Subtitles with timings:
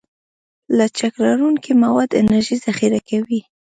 [0.77, 3.39] لچک لرونکي مواد انرژي ذخیره کوي.